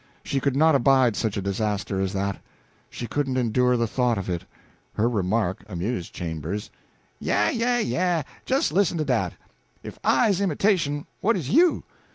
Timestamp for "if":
9.83-9.99